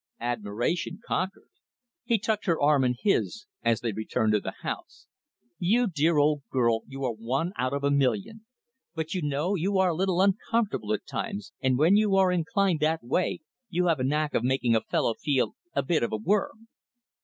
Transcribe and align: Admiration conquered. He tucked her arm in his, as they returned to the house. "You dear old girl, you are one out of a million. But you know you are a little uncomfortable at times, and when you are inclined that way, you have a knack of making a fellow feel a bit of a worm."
Admiration 0.19 0.99
conquered. 1.05 1.51
He 2.03 2.17
tucked 2.17 2.47
her 2.47 2.59
arm 2.59 2.83
in 2.83 2.95
his, 2.97 3.45
as 3.61 3.81
they 3.81 3.91
returned 3.91 4.33
to 4.33 4.39
the 4.39 4.55
house. 4.63 5.05
"You 5.59 5.85
dear 5.85 6.17
old 6.17 6.41
girl, 6.49 6.81
you 6.87 7.03
are 7.05 7.13
one 7.13 7.53
out 7.55 7.71
of 7.71 7.83
a 7.83 7.91
million. 7.91 8.47
But 8.95 9.13
you 9.13 9.21
know 9.21 9.53
you 9.53 9.77
are 9.77 9.89
a 9.91 9.95
little 9.95 10.19
uncomfortable 10.19 10.91
at 10.95 11.05
times, 11.05 11.53
and 11.61 11.77
when 11.77 11.97
you 11.97 12.15
are 12.15 12.31
inclined 12.31 12.79
that 12.79 13.03
way, 13.03 13.41
you 13.69 13.85
have 13.85 13.99
a 13.99 14.03
knack 14.03 14.33
of 14.33 14.43
making 14.43 14.75
a 14.75 14.81
fellow 14.81 15.13
feel 15.13 15.53
a 15.75 15.83
bit 15.83 16.01
of 16.01 16.11
a 16.11 16.17
worm." 16.17 16.67